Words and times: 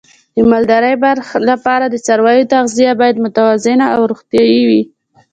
د 0.35 0.37
مالدارۍ 0.51 0.95
لپاره 1.49 1.85
د 1.87 1.95
څارویو 2.05 2.49
تغذیه 2.53 2.91
باید 3.01 3.21
متوازنه 3.25 3.85
او 3.95 4.01
روغتیايي 4.11 4.61
وي. 4.69 4.81